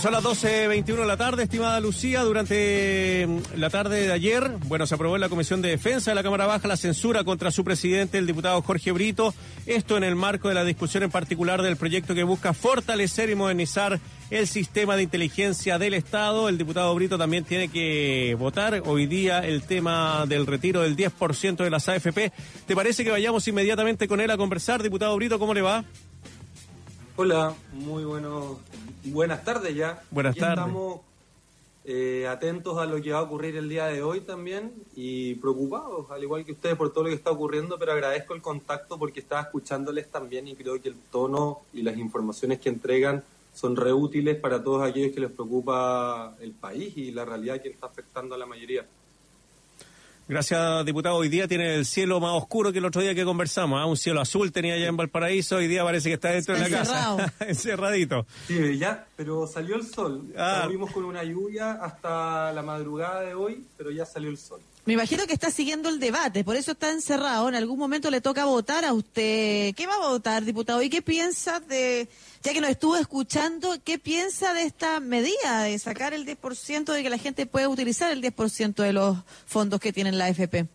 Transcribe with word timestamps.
Son 0.00 0.12
las 0.12 0.22
12.21 0.22 0.84
de 0.84 1.06
la 1.06 1.16
tarde, 1.16 1.42
estimada 1.42 1.80
Lucía. 1.80 2.22
Durante 2.22 3.26
mm, 3.26 3.58
la 3.58 3.68
tarde 3.68 4.06
de 4.06 4.12
ayer, 4.12 4.48
bueno, 4.66 4.86
se 4.86 4.94
aprobó 4.94 5.16
en 5.16 5.20
la 5.20 5.28
Comisión 5.28 5.60
de 5.60 5.70
Defensa 5.70 6.12
de 6.12 6.14
la 6.14 6.22
Cámara 6.22 6.46
Baja 6.46 6.68
la 6.68 6.76
censura 6.76 7.24
contra 7.24 7.50
su 7.50 7.64
presidente, 7.64 8.16
el 8.16 8.26
diputado 8.26 8.62
Jorge 8.62 8.92
Brito. 8.92 9.34
Esto 9.66 9.96
en 9.96 10.04
el 10.04 10.14
marco 10.14 10.48
de 10.48 10.54
la 10.54 10.62
discusión 10.62 11.02
en 11.02 11.10
particular 11.10 11.62
del 11.62 11.76
proyecto 11.76 12.14
que 12.14 12.22
busca 12.22 12.54
fortalecer 12.54 13.28
y 13.30 13.34
modernizar 13.34 13.98
el 14.30 14.46
sistema 14.46 14.94
de 14.94 15.02
inteligencia 15.02 15.78
del 15.78 15.94
Estado. 15.94 16.48
El 16.48 16.58
diputado 16.58 16.94
Brito 16.94 17.18
también 17.18 17.44
tiene 17.44 17.66
que 17.66 18.36
votar 18.38 18.82
hoy 18.86 19.06
día 19.06 19.40
el 19.40 19.64
tema 19.64 20.26
del 20.28 20.46
retiro 20.46 20.82
del 20.82 20.96
10% 20.96 21.56
de 21.56 21.70
las 21.70 21.88
AFP. 21.88 22.30
¿Te 22.66 22.76
parece 22.76 23.02
que 23.02 23.10
vayamos 23.10 23.48
inmediatamente 23.48 24.06
con 24.06 24.20
él 24.20 24.30
a 24.30 24.36
conversar? 24.36 24.80
Diputado 24.80 25.16
Brito, 25.16 25.40
¿cómo 25.40 25.54
le 25.54 25.62
va? 25.62 25.84
Hola, 27.20 27.52
muy 27.72 28.04
buenos, 28.04 28.58
buenas 29.06 29.44
tardes 29.44 29.74
ya. 29.74 30.00
Buenas 30.08 30.36
tardes. 30.36 30.56
Estamos 30.56 31.00
eh, 31.84 32.28
atentos 32.28 32.78
a 32.78 32.86
lo 32.86 33.02
que 33.02 33.10
va 33.10 33.18
a 33.18 33.22
ocurrir 33.22 33.56
el 33.56 33.68
día 33.68 33.86
de 33.86 34.04
hoy 34.04 34.20
también 34.20 34.72
y 34.94 35.34
preocupados, 35.34 36.08
al 36.12 36.22
igual 36.22 36.44
que 36.44 36.52
ustedes, 36.52 36.76
por 36.76 36.92
todo 36.92 37.02
lo 37.02 37.10
que 37.10 37.16
está 37.16 37.32
ocurriendo, 37.32 37.76
pero 37.76 37.90
agradezco 37.90 38.34
el 38.34 38.40
contacto 38.40 39.00
porque 39.00 39.18
estaba 39.18 39.40
escuchándoles 39.40 40.06
también 40.12 40.46
y 40.46 40.54
creo 40.54 40.80
que 40.80 40.90
el 40.90 40.94
tono 41.10 41.62
y 41.72 41.82
las 41.82 41.98
informaciones 41.98 42.60
que 42.60 42.68
entregan 42.68 43.24
son 43.52 43.74
reútiles 43.74 44.36
para 44.36 44.62
todos 44.62 44.88
aquellos 44.88 45.12
que 45.12 45.18
les 45.18 45.32
preocupa 45.32 46.36
el 46.40 46.52
país 46.52 46.96
y 46.96 47.10
la 47.10 47.24
realidad 47.24 47.60
que 47.60 47.70
está 47.70 47.88
afectando 47.88 48.36
a 48.36 48.38
la 48.38 48.46
mayoría. 48.46 48.86
Gracias, 50.28 50.84
diputado. 50.84 51.16
Hoy 51.16 51.30
día 51.30 51.48
tiene 51.48 51.74
el 51.74 51.86
cielo 51.86 52.20
más 52.20 52.32
oscuro 52.34 52.70
que 52.70 52.80
el 52.80 52.84
otro 52.84 53.00
día 53.00 53.14
que 53.14 53.24
conversamos. 53.24 53.80
¿ah? 53.80 53.86
Un 53.86 53.96
cielo 53.96 54.20
azul 54.20 54.52
tenía 54.52 54.76
ya 54.76 54.86
en 54.86 54.94
Valparaíso. 54.94 55.56
Hoy 55.56 55.68
día 55.68 55.82
parece 55.84 56.10
que 56.10 56.16
está 56.16 56.32
dentro 56.32 56.54
de 56.54 56.68
la 56.68 56.68
casa. 56.68 57.32
Encerradito. 57.40 58.26
Sí, 58.46 58.76
ya, 58.76 59.06
pero 59.16 59.46
salió 59.46 59.76
el 59.76 59.86
sol. 59.86 60.30
Ah. 60.36 60.58
Estuvimos 60.60 60.90
con 60.92 61.06
una 61.06 61.24
lluvia 61.24 61.72
hasta 61.72 62.52
la 62.52 62.62
madrugada 62.62 63.22
de 63.22 63.32
hoy, 63.32 63.64
pero 63.78 63.90
ya 63.90 64.04
salió 64.04 64.28
el 64.28 64.36
sol. 64.36 64.60
Me 64.88 64.94
imagino 64.94 65.26
que 65.26 65.34
está 65.34 65.50
siguiendo 65.50 65.90
el 65.90 66.00
debate, 66.00 66.44
por 66.44 66.56
eso 66.56 66.72
está 66.72 66.90
encerrado. 66.90 67.46
En 67.50 67.54
algún 67.54 67.78
momento 67.78 68.10
le 68.10 68.22
toca 68.22 68.46
votar 68.46 68.86
a 68.86 68.94
usted. 68.94 69.74
¿Qué 69.74 69.86
va 69.86 69.96
a 69.96 70.08
votar, 70.08 70.46
diputado? 70.46 70.80
¿Y 70.80 70.88
qué 70.88 71.02
piensa 71.02 71.60
de, 71.60 72.08
ya 72.42 72.54
que 72.54 72.62
nos 72.62 72.70
estuvo 72.70 72.96
escuchando, 72.96 73.76
qué 73.84 73.98
piensa 73.98 74.54
de 74.54 74.62
esta 74.62 74.98
medida 74.98 75.64
de 75.64 75.78
sacar 75.78 76.14
el 76.14 76.24
10%, 76.24 76.90
de 76.90 77.02
que 77.02 77.10
la 77.10 77.18
gente 77.18 77.44
pueda 77.44 77.68
utilizar 77.68 78.10
el 78.10 78.22
10% 78.22 78.76
de 78.76 78.94
los 78.94 79.18
fondos 79.44 79.78
que 79.78 79.92
tiene 79.92 80.10
la 80.10 80.24
AFP? 80.24 80.62
O 80.62 80.66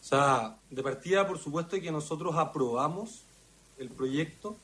sea, 0.00 0.54
de 0.70 0.82
partida, 0.84 1.26
por 1.26 1.40
supuesto, 1.40 1.80
que 1.80 1.90
nosotros 1.90 2.36
aprobamos 2.36 3.22
el 3.76 3.88
proyecto. 3.88 4.56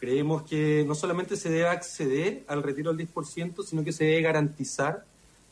Creemos 0.00 0.42
que 0.42 0.84
no 0.84 0.96
solamente 0.96 1.36
se 1.36 1.48
debe 1.48 1.68
acceder 1.68 2.42
al 2.48 2.64
retiro 2.64 2.92
del 2.92 3.06
10%, 3.06 3.64
sino 3.64 3.84
que 3.84 3.92
se 3.92 4.02
debe 4.02 4.22
garantizar 4.22 5.04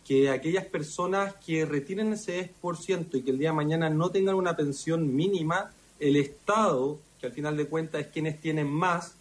que 0.06 0.30
aquellas 0.30 0.64
personas 0.64 1.34
que 1.44 1.64
retiren 1.64 2.12
ese 2.12 2.54
10% 2.62 3.14
y 3.14 3.22
que 3.22 3.30
el 3.32 3.38
día 3.38 3.50
de 3.50 3.56
mañana 3.56 3.90
no 3.90 4.10
tengan 4.10 4.36
una 4.36 4.54
pensión 4.56 5.14
mínima, 5.16 5.72
el 5.98 6.16
Estado, 6.16 6.98
que 7.20 7.26
al 7.26 7.32
final 7.32 7.56
de 7.56 7.66
cuentas 7.66 8.02
es 8.02 8.06
quienes 8.08 8.40
tienen 8.40 8.68
más, 8.68 9.16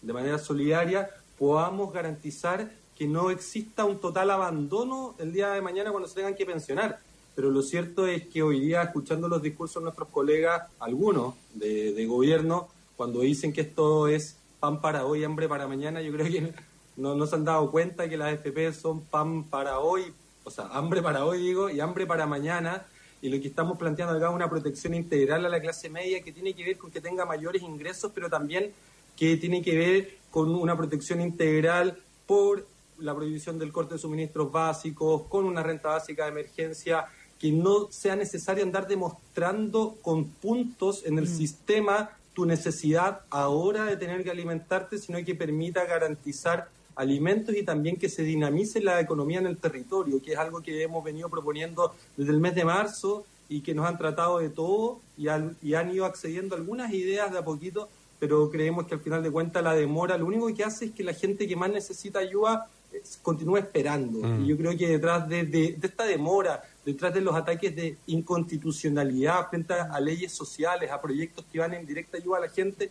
de 0.00 0.12
manera 0.12 0.38
solidaria, 0.38 1.10
podamos 1.38 1.92
garantizar 1.92 2.70
que 2.96 3.08
no 3.08 3.30
exista 3.30 3.84
un 3.84 3.98
total 3.98 4.30
abandono 4.30 5.16
el 5.18 5.32
día 5.32 5.50
de 5.50 5.60
mañana 5.60 5.90
cuando 5.90 6.08
se 6.08 6.14
tengan 6.14 6.36
que 6.36 6.46
pensionar. 6.46 7.00
Pero 7.34 7.50
lo 7.50 7.62
cierto 7.62 8.06
es 8.06 8.28
que 8.28 8.42
hoy 8.42 8.60
día, 8.60 8.82
escuchando 8.82 9.28
los 9.28 9.42
discursos 9.42 9.80
de 9.80 9.84
nuestros 9.84 10.08
colegas, 10.08 10.68
algunos 10.78 11.34
de, 11.54 12.06
gobierno, 12.06 12.68
cuando 12.96 13.20
dicen 13.20 13.52
que 13.52 13.62
esto 13.62 14.06
es 14.06 14.36
pan 14.60 14.80
para 14.80 15.04
hoy, 15.04 15.24
hambre 15.24 15.48
para 15.48 15.66
mañana, 15.66 16.00
yo 16.00 16.12
creo 16.12 16.26
que 16.26 16.52
no, 16.96 17.16
no 17.16 17.26
se 17.26 17.34
han 17.34 17.44
dado 17.44 17.70
cuenta 17.72 18.08
que 18.08 18.16
las 18.16 18.34
FP 18.34 18.72
son 18.72 19.00
pan 19.02 19.44
para 19.44 19.78
hoy, 19.80 20.12
o 20.48 20.50
sea, 20.50 20.66
hambre 20.72 21.02
para 21.02 21.26
hoy, 21.26 21.42
digo, 21.42 21.68
y 21.68 21.78
hambre 21.78 22.06
para 22.06 22.26
mañana. 22.26 22.86
Y 23.20 23.28
lo 23.28 23.38
que 23.38 23.48
estamos 23.48 23.76
planteando 23.76 24.16
acá 24.16 24.28
es 24.28 24.34
una 24.34 24.48
protección 24.48 24.94
integral 24.94 25.44
a 25.44 25.48
la 25.50 25.60
clase 25.60 25.90
media 25.90 26.22
que 26.22 26.32
tiene 26.32 26.54
que 26.54 26.64
ver 26.64 26.78
con 26.78 26.90
que 26.90 27.02
tenga 27.02 27.26
mayores 27.26 27.62
ingresos, 27.62 28.12
pero 28.14 28.30
también 28.30 28.72
que 29.14 29.36
tiene 29.36 29.60
que 29.60 29.76
ver 29.76 30.16
con 30.30 30.54
una 30.54 30.74
protección 30.74 31.20
integral 31.20 31.98
por 32.26 32.66
la 32.98 33.14
prohibición 33.14 33.58
del 33.58 33.72
corte 33.72 33.94
de 33.94 34.00
suministros 34.00 34.50
básicos, 34.50 35.22
con 35.28 35.44
una 35.44 35.62
renta 35.62 35.90
básica 35.90 36.24
de 36.24 36.30
emergencia, 36.30 37.04
que 37.38 37.52
no 37.52 37.92
sea 37.92 38.16
necesario 38.16 38.64
andar 38.64 38.88
demostrando 38.88 39.98
con 40.00 40.24
puntos 40.24 41.04
en 41.04 41.18
el 41.18 41.24
mm. 41.24 41.36
sistema 41.36 42.10
tu 42.32 42.46
necesidad 42.46 43.20
ahora 43.28 43.84
de 43.84 43.98
tener 43.98 44.24
que 44.24 44.30
alimentarte, 44.30 44.98
sino 44.98 45.22
que 45.24 45.34
permita 45.34 45.84
garantizar 45.84 46.68
alimentos 46.98 47.54
y 47.54 47.62
también 47.62 47.96
que 47.96 48.08
se 48.08 48.22
dinamice 48.24 48.80
la 48.80 49.00
economía 49.00 49.38
en 49.38 49.46
el 49.46 49.56
territorio, 49.56 50.20
que 50.20 50.32
es 50.32 50.38
algo 50.38 50.60
que 50.60 50.82
hemos 50.82 51.02
venido 51.02 51.30
proponiendo 51.30 51.94
desde 52.16 52.32
el 52.32 52.40
mes 52.40 52.56
de 52.56 52.64
marzo 52.64 53.24
y 53.48 53.60
que 53.60 53.72
nos 53.72 53.86
han 53.86 53.96
tratado 53.96 54.40
de 54.40 54.50
todo 54.50 55.00
y 55.16 55.28
han, 55.28 55.56
y 55.62 55.74
han 55.74 55.90
ido 55.94 56.04
accediendo 56.04 56.54
a 56.54 56.58
algunas 56.58 56.92
ideas 56.92 57.30
de 57.32 57.38
a 57.38 57.44
poquito, 57.44 57.88
pero 58.18 58.50
creemos 58.50 58.86
que 58.86 58.94
al 58.94 59.00
final 59.00 59.22
de 59.22 59.30
cuentas 59.30 59.62
la 59.62 59.74
demora 59.74 60.18
lo 60.18 60.26
único 60.26 60.52
que 60.52 60.64
hace 60.64 60.86
es 60.86 60.90
que 60.90 61.04
la 61.04 61.14
gente 61.14 61.46
que 61.46 61.54
más 61.54 61.70
necesita 61.70 62.18
ayuda 62.18 62.66
eh, 62.92 63.00
continúe 63.22 63.58
esperando. 63.58 64.18
Mm. 64.18 64.44
Y 64.44 64.48
yo 64.48 64.56
creo 64.56 64.76
que 64.76 64.88
detrás 64.88 65.28
de, 65.28 65.44
de, 65.44 65.78
esta 65.80 66.04
demora, 66.04 66.62
detrás 66.84 67.14
de 67.14 67.20
los 67.20 67.34
ataques 67.36 67.76
de 67.76 67.96
inconstitucionalidad 68.08 69.48
frente 69.48 69.74
a 69.74 70.00
leyes 70.00 70.32
sociales, 70.32 70.90
a 70.90 71.00
proyectos 71.00 71.44
que 71.50 71.60
van 71.60 71.74
en 71.74 71.86
directa 71.86 72.18
ayuda 72.18 72.38
a 72.38 72.40
la 72.40 72.48
gente, 72.48 72.90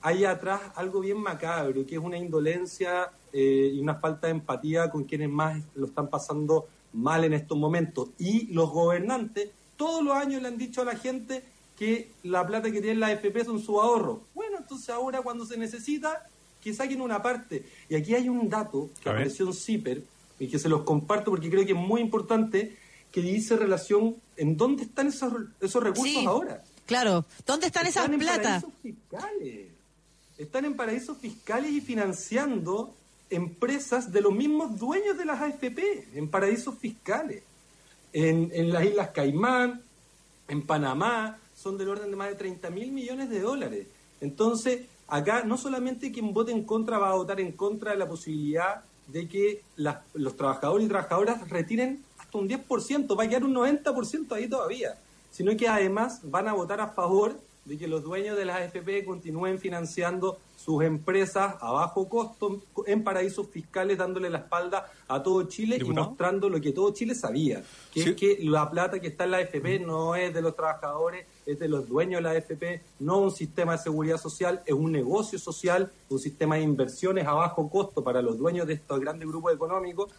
hay 0.00 0.24
atrás 0.24 0.60
algo 0.76 1.00
bien 1.00 1.18
macabro, 1.18 1.84
que 1.86 1.96
es 1.96 2.00
una 2.00 2.18
indolencia 2.18 3.10
eh, 3.32 3.72
y 3.74 3.80
una 3.80 3.96
falta 3.96 4.26
de 4.26 4.32
empatía 4.32 4.90
con 4.90 5.04
quienes 5.04 5.28
más 5.28 5.62
lo 5.74 5.86
están 5.86 6.08
pasando 6.08 6.68
mal 6.92 7.24
en 7.24 7.34
estos 7.34 7.58
momentos. 7.58 8.10
Y 8.18 8.46
los 8.52 8.70
gobernantes 8.70 9.50
todos 9.76 10.02
los 10.02 10.14
años 10.14 10.42
le 10.42 10.48
han 10.48 10.58
dicho 10.58 10.82
a 10.82 10.84
la 10.84 10.96
gente 10.96 11.44
que 11.78 12.10
la 12.24 12.46
plata 12.46 12.70
que 12.70 12.82
tiene 12.82 12.98
la 12.98 13.12
FP 13.12 13.44
son 13.44 13.60
su 13.60 13.80
ahorro. 13.80 14.22
Bueno, 14.34 14.58
entonces 14.58 14.90
ahora 14.90 15.22
cuando 15.22 15.46
se 15.46 15.56
necesita, 15.56 16.28
que 16.60 16.74
saquen 16.74 17.00
una 17.00 17.22
parte. 17.22 17.64
Y 17.88 17.94
aquí 17.94 18.14
hay 18.14 18.28
un 18.28 18.48
dato 18.48 18.90
que 19.00 19.08
apareció 19.08 19.46
en 19.46 19.54
CIPER 19.54 20.02
y 20.40 20.48
que 20.48 20.58
se 20.58 20.68
los 20.68 20.82
comparto 20.82 21.30
porque 21.30 21.48
creo 21.48 21.64
que 21.64 21.72
es 21.72 21.78
muy 21.78 22.00
importante, 22.00 22.76
que 23.12 23.22
dice 23.22 23.56
relación 23.56 24.16
en 24.36 24.56
dónde 24.56 24.82
están 24.82 25.06
esos, 25.06 25.32
esos 25.60 25.82
recursos 25.82 26.26
ahora. 26.26 26.62
Claro, 26.84 27.24
¿dónde 27.46 27.66
están, 27.68 27.86
esas 27.86 28.08
plata? 28.08 28.62
fiscales 28.82 29.77
están 30.38 30.64
en 30.64 30.76
paraísos 30.76 31.18
fiscales 31.18 31.72
y 31.72 31.80
financiando 31.80 32.94
empresas 33.28 34.10
de 34.12 34.20
los 34.20 34.32
mismos 34.32 34.78
dueños 34.78 35.18
de 35.18 35.24
las 35.24 35.40
AFP, 35.40 36.08
en 36.14 36.28
paraísos 36.28 36.76
fiscales. 36.78 37.42
En, 38.12 38.72
las 38.72 38.84
Islas 38.84 39.10
Caimán, 39.10 39.82
en 40.46 40.62
Panamá, 40.62 41.38
son 41.54 41.76
del 41.76 41.88
orden 41.88 42.10
de 42.10 42.16
más 42.16 42.28
de 42.28 42.36
30 42.36 42.70
mil 42.70 42.92
millones 42.92 43.28
de 43.28 43.40
dólares. 43.40 43.86
Entonces, 44.20 44.86
acá 45.08 45.42
no 45.44 45.58
solamente 45.58 46.12
quien 46.12 46.32
vote 46.32 46.52
en 46.52 46.64
contra 46.64 46.98
va 46.98 47.10
a 47.10 47.16
votar 47.16 47.40
en 47.40 47.52
contra 47.52 47.90
de 47.90 47.98
la 47.98 48.08
posibilidad 48.08 48.82
de 49.08 49.28
que 49.28 49.62
los 50.14 50.36
trabajadores 50.36 50.86
y 50.86 50.88
trabajadoras 50.88 51.48
retiren 51.48 52.02
hasta 52.18 52.38
un 52.38 52.48
10%, 52.48 53.18
va 53.18 53.24
a 53.24 53.28
quedar 53.28 53.44
un 53.44 53.54
90% 53.54 54.32
ahí 54.32 54.48
todavía, 54.48 54.98
sino 55.30 55.56
que 55.56 55.68
además 55.68 56.20
van 56.22 56.48
a 56.48 56.52
votar 56.52 56.80
a 56.80 56.88
favor 56.88 57.38
de 57.68 57.76
que 57.76 57.86
los 57.86 58.02
dueños 58.02 58.36
de 58.36 58.46
las 58.46 58.62
AFP 58.62 59.04
continúen 59.04 59.58
financiando 59.58 60.38
sus 60.56 60.82
empresas 60.82 61.56
a 61.60 61.70
bajo 61.70 62.08
costo 62.08 62.62
en 62.86 63.04
paraísos 63.04 63.46
fiscales, 63.48 63.98
dándole 63.98 64.30
la 64.30 64.38
espalda 64.38 64.90
a 65.06 65.22
todo 65.22 65.42
Chile 65.44 65.78
y 65.78 65.84
mostrando 65.84 66.48
lo 66.48 66.60
que 66.62 66.72
todo 66.72 66.92
Chile 66.94 67.14
sabía, 67.14 67.62
que 67.92 68.00
es 68.00 68.14
que 68.16 68.38
la 68.40 68.70
plata 68.70 68.98
que 68.98 69.08
está 69.08 69.24
en 69.24 69.32
la 69.32 69.36
AFP 69.36 69.80
no 69.80 70.16
es 70.16 70.32
de 70.32 70.40
los 70.40 70.56
trabajadores, 70.56 71.26
es 71.44 71.58
de 71.58 71.68
los 71.68 71.86
dueños 71.86 72.18
de 72.18 72.22
la 72.22 72.30
AFP, 72.30 72.80
no 73.00 73.18
un 73.18 73.30
sistema 73.30 73.72
de 73.72 73.78
seguridad 73.78 74.16
social, 74.16 74.62
es 74.64 74.74
un 74.74 74.90
negocio 74.90 75.38
social, 75.38 75.92
un 76.08 76.18
sistema 76.18 76.56
de 76.56 76.62
inversiones 76.62 77.26
a 77.26 77.34
bajo 77.34 77.68
costo 77.68 78.02
para 78.02 78.22
los 78.22 78.38
dueños 78.38 78.66
de 78.66 78.74
estos 78.74 78.98
grandes 78.98 79.28
grupos 79.28 79.52
económicos. 79.52 80.10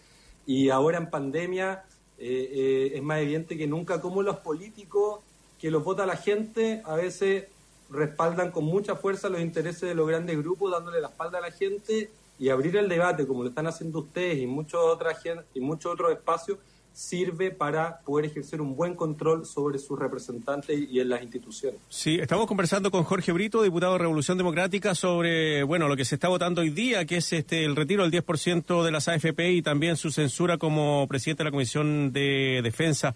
Y 0.46 0.70
ahora 0.70 1.00
en 1.00 1.10
pandemia 1.10 1.84
eh, 2.18 2.50
eh, 2.52 2.92
es 2.96 3.02
más 3.02 3.20
evidente 3.20 3.58
que 3.58 3.66
nunca 3.66 4.02
como 4.02 4.22
los 4.22 4.38
políticos 4.38 5.22
que 5.60 5.72
los 5.72 5.84
vota 5.84 6.06
la 6.06 6.18
gente 6.18 6.82
a 6.86 6.96
veces 6.96 7.46
respaldan 7.90 8.52
con 8.52 8.66
mucha 8.66 8.96
fuerza 8.96 9.30
los 9.30 9.42
intereses 9.42 9.82
de 9.82 9.96
los 9.96 10.08
grandes 10.08 10.38
grupos, 10.38 10.72
dándole 10.72 11.02
la 11.02 11.08
espalda 11.08 11.40
a 11.40 11.42
la 11.42 11.52
gente 11.52 12.10
y 12.38 12.50
abrir 12.50 12.78
el 12.78 12.88
debate, 12.88 13.28
como 13.28 13.44
lo 13.44 13.50
están 13.50 13.68
haciendo 13.68 14.00
ustedes 14.00 14.40
y 14.40 14.48
muchos 14.48 14.80
otros 14.82 15.14
y 15.54 15.60
muchos 15.60 15.92
otros 15.92 16.12
espacios, 16.12 16.58
sirve 16.94 17.52
para 17.52 18.00
poder 18.00 18.26
ejercer 18.26 18.60
un 18.62 18.76
buen 18.76 18.96
control 18.96 19.46
sobre 19.46 19.80
sus 19.80 19.98
representantes 19.98 20.78
y 20.78 21.00
en 21.00 21.10
las 21.10 21.22
instituciones. 21.22 21.80
Sí, 21.88 22.18
estamos 22.20 22.46
conversando 22.46 22.92
con 22.92 23.04
Jorge 23.04 23.32
Brito, 23.32 23.64
diputado 23.64 23.94
de 23.94 24.00
Revolución 24.00 24.38
Democrática, 24.38 24.96
sobre 24.96 25.64
bueno 25.64 25.88
lo 25.88 25.96
que 25.96 26.04
se 26.04 26.16
está 26.16 26.28
votando 26.28 26.62
hoy 26.62 26.72
día, 26.72 27.06
que 27.06 27.18
es 27.18 27.32
este 27.32 27.64
el 27.64 27.76
retiro 27.76 28.08
del 28.08 28.12
10% 28.12 28.84
de 28.84 28.92
las 28.92 29.08
AFP 29.08 29.52
y 29.52 29.62
también 29.62 29.96
su 29.96 30.12
censura 30.12 30.58
como 30.58 31.08
presidente 31.08 31.44
de 31.44 31.50
la 31.50 31.52
Comisión 31.52 32.12
de 32.12 32.62
Defensa. 32.64 33.16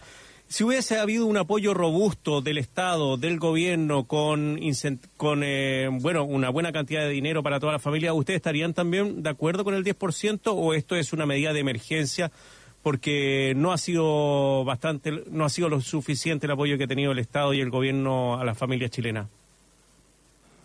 Si 0.53 0.63
hubiese 0.63 0.99
habido 0.99 1.25
un 1.25 1.35
apoyo 1.35 1.73
robusto 1.73 2.39
del 2.39 2.59
Estado, 2.59 3.17
del 3.17 3.39
gobierno, 3.39 4.03
con, 4.03 4.59
con 5.17 5.41
eh, 5.43 5.89
bueno, 5.91 6.25
una 6.25 6.51
buena 6.51 6.71
cantidad 6.71 7.01
de 7.01 7.09
dinero 7.09 7.41
para 7.41 7.59
toda 7.59 7.71
la 7.71 7.79
familia, 7.79 8.13
¿ustedes 8.13 8.35
estarían 8.35 8.75
también 8.75 9.23
de 9.23 9.31
acuerdo 9.31 9.63
con 9.63 9.73
el 9.73 9.83
10% 9.83 10.41
o 10.53 10.75
esto 10.75 10.95
es 10.95 11.11
una 11.11 11.25
medida 11.25 11.53
de 11.53 11.59
emergencia 11.59 12.31
porque 12.83 13.53
no 13.55 13.73
ha 13.73 13.79
sido 13.79 14.63
bastante, 14.63 15.23
no 15.31 15.43
ha 15.43 15.49
sido 15.49 15.69
lo 15.69 15.81
suficiente 15.81 16.45
el 16.45 16.51
apoyo 16.51 16.77
que 16.77 16.83
ha 16.83 16.87
tenido 16.87 17.13
el 17.13 17.17
Estado 17.17 17.55
y 17.55 17.59
el 17.59 17.71
gobierno 17.71 18.39
a 18.39 18.45
las 18.45 18.55
familias 18.55 18.91
chilenas? 18.91 19.25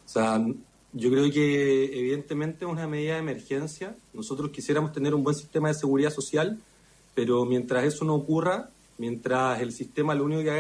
O 0.05 0.08
sea, 0.11 0.38
yo 0.93 1.11
creo 1.11 1.32
que 1.32 1.99
evidentemente 1.99 2.67
es 2.67 2.70
una 2.70 2.87
medida 2.87 3.14
de 3.14 3.20
emergencia. 3.20 3.96
Nosotros 4.12 4.50
quisiéramos 4.50 4.93
tener 4.93 5.14
un 5.14 5.25
buen 5.25 5.35
sistema 5.35 5.69
de 5.69 5.75
seguridad 5.75 6.11
social, 6.11 6.58
pero 7.14 7.46
mientras 7.46 7.85
eso 7.85 8.05
no 8.05 8.17
ocurra, 8.17 8.69
mientras 8.99 9.61
el 9.61 9.73
sistema 9.73 10.15
lo 10.15 10.25
único 10.25 10.50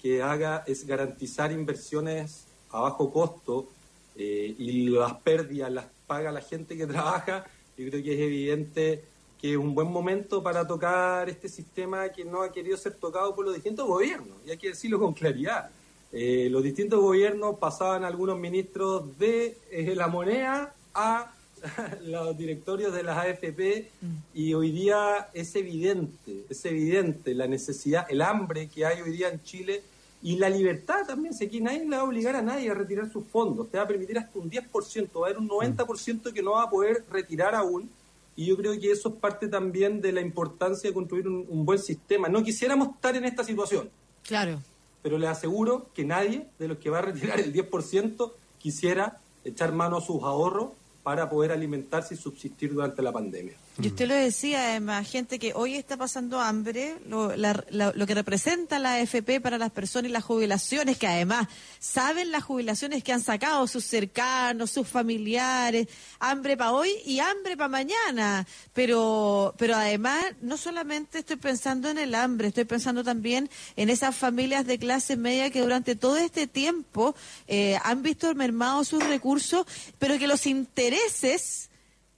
que 0.00 0.22
haga, 0.22 0.62
es 0.66 0.86
garantizar 0.86 1.50
inversiones 1.50 2.46
a 2.70 2.80
bajo 2.80 3.12
costo 3.12 3.68
eh, 4.14 4.54
y 4.58 4.88
las 4.88 5.14
pérdidas 5.14 5.72
las 5.72 5.86
paga 6.06 6.30
la 6.30 6.40
gente 6.40 6.76
que 6.76 6.86
trabaja, 6.86 7.44
yo 7.76 7.90
creo 7.90 8.02
que 8.02 8.14
es 8.14 8.20
evidente 8.20 9.04
que 9.40 9.52
es 9.52 9.56
un 9.56 9.74
buen 9.74 9.88
momento 9.88 10.42
para 10.42 10.66
tocar 10.66 11.28
este 11.28 11.48
sistema 11.48 12.08
que 12.08 12.24
no 12.24 12.42
ha 12.42 12.52
querido 12.52 12.76
ser 12.76 12.94
tocado 12.94 13.34
por 13.34 13.44
los 13.44 13.54
distintos 13.54 13.86
gobiernos, 13.86 14.38
y 14.46 14.50
hay 14.50 14.56
que 14.56 14.68
decirlo 14.68 14.98
con 14.98 15.12
claridad. 15.12 15.70
Eh, 16.12 16.48
los 16.50 16.62
distintos 16.62 17.00
gobiernos 17.00 17.58
pasaban 17.58 18.04
algunos 18.04 18.38
ministros 18.38 19.18
de 19.18 19.58
eh, 19.70 19.94
la 19.94 20.06
moneda 20.06 20.74
a 20.94 21.34
los 22.02 22.36
directorios 22.36 22.92
de 22.94 23.02
las 23.02 23.18
AFP 23.18 23.90
y 24.34 24.54
hoy 24.54 24.70
día 24.70 25.28
es 25.32 25.54
evidente, 25.54 26.44
es 26.48 26.64
evidente 26.64 27.34
la 27.34 27.46
necesidad, 27.46 28.06
el 28.10 28.22
hambre 28.22 28.68
que 28.68 28.84
hay 28.84 29.00
hoy 29.00 29.10
día 29.10 29.28
en 29.28 29.42
Chile 29.42 29.82
y 30.22 30.36
la 30.36 30.48
libertad 30.48 31.06
también. 31.06 31.34
Si 31.34 31.44
aquí 31.44 31.60
nadie 31.60 31.84
le 31.84 31.96
va 31.96 32.02
a 32.02 32.04
obligar 32.04 32.36
a 32.36 32.42
nadie 32.42 32.70
a 32.70 32.74
retirar 32.74 33.10
sus 33.10 33.24
fondos, 33.26 33.70
te 33.70 33.78
va 33.78 33.84
a 33.84 33.88
permitir 33.88 34.18
hasta 34.18 34.38
un 34.38 34.50
10%, 34.50 35.20
va 35.20 35.26
a 35.26 35.30
haber 35.30 35.38
un 35.38 35.48
90% 35.48 36.32
que 36.32 36.42
no 36.42 36.52
va 36.52 36.64
a 36.64 36.70
poder 36.70 37.04
retirar 37.10 37.54
aún. 37.54 37.90
Y 38.34 38.46
yo 38.46 38.56
creo 38.56 38.78
que 38.78 38.90
eso 38.90 39.08
es 39.08 39.14
parte 39.14 39.48
también 39.48 40.00
de 40.00 40.12
la 40.12 40.20
importancia 40.20 40.90
de 40.90 40.94
construir 40.94 41.26
un, 41.26 41.46
un 41.48 41.64
buen 41.64 41.78
sistema. 41.78 42.28
No 42.28 42.42
quisiéramos 42.42 42.94
estar 42.94 43.16
en 43.16 43.24
esta 43.24 43.44
situación. 43.44 43.88
Claro. 44.24 44.60
Pero 45.02 45.16
les 45.16 45.30
aseguro 45.30 45.86
que 45.94 46.04
nadie 46.04 46.46
de 46.58 46.68
los 46.68 46.78
que 46.78 46.90
va 46.90 46.98
a 46.98 47.02
retirar 47.02 47.40
el 47.40 47.52
10% 47.52 48.32
quisiera 48.58 49.20
echar 49.44 49.72
mano 49.72 49.98
a 49.98 50.00
sus 50.00 50.22
ahorros 50.22 50.70
para 51.06 51.30
poder 51.30 51.52
alimentarse 51.52 52.14
y 52.14 52.16
subsistir 52.16 52.74
durante 52.74 53.00
la 53.00 53.12
pandemia. 53.12 53.54
Y 53.78 53.88
usted 53.88 54.08
lo 54.08 54.14
decía, 54.14 54.70
además, 54.70 55.06
gente 55.06 55.38
que 55.38 55.52
hoy 55.54 55.74
está 55.74 55.98
pasando 55.98 56.40
hambre, 56.40 56.96
lo, 57.06 58.06
que 58.06 58.14
representa 58.14 58.78
la 58.78 58.94
AFP 58.94 59.38
para 59.42 59.58
las 59.58 59.70
personas 59.70 60.08
y 60.08 60.12
las 60.12 60.24
jubilaciones, 60.24 60.96
que 60.96 61.06
además 61.06 61.46
saben 61.78 62.30
las 62.30 62.42
jubilaciones 62.42 63.04
que 63.04 63.12
han 63.12 63.20
sacado 63.20 63.66
sus 63.66 63.84
cercanos, 63.84 64.70
sus 64.70 64.88
familiares, 64.88 65.88
hambre 66.20 66.56
para 66.56 66.72
hoy 66.72 66.90
y 67.04 67.18
hambre 67.18 67.54
para 67.54 67.68
mañana. 67.68 68.46
Pero, 68.72 69.54
pero 69.58 69.76
además, 69.76 70.24
no 70.40 70.56
solamente 70.56 71.18
estoy 71.18 71.36
pensando 71.36 71.90
en 71.90 71.98
el 71.98 72.14
hambre, 72.14 72.48
estoy 72.48 72.64
pensando 72.64 73.04
también 73.04 73.50
en 73.76 73.90
esas 73.90 74.16
familias 74.16 74.64
de 74.64 74.78
clase 74.78 75.18
media 75.18 75.50
que 75.50 75.60
durante 75.60 75.96
todo 75.96 76.16
este 76.16 76.46
tiempo 76.46 77.14
eh, 77.46 77.78
han 77.84 78.02
visto 78.02 78.34
mermados 78.34 78.88
sus 78.88 79.06
recursos, 79.06 79.66
pero 79.98 80.18
que 80.18 80.26
los 80.26 80.46
intereses 80.46 81.68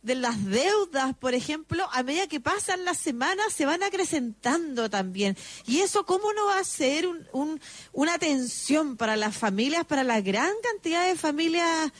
de 0.02 0.14
las 0.14 0.44
deudas, 0.44 1.16
por 1.16 1.34
ejemplo, 1.34 1.86
a 1.92 2.02
medida 2.02 2.28
que 2.28 2.40
pasan 2.40 2.84
las 2.84 2.98
semanas 2.98 3.52
se 3.52 3.66
van 3.66 3.82
acrecentando 3.82 4.88
también. 4.88 5.36
Y 5.66 5.80
eso, 5.80 6.06
¿cómo 6.06 6.32
no 6.32 6.46
va 6.46 6.58
a 6.58 6.64
ser 6.64 7.06
un, 7.06 7.60
una 7.92 8.18
tensión 8.18 8.96
para 8.96 9.16
las 9.16 9.36
familias, 9.36 9.84
para 9.84 10.04
la 10.04 10.20
gran 10.20 10.52
cantidad 10.62 11.06
de 11.06 11.16
familias 11.16 11.92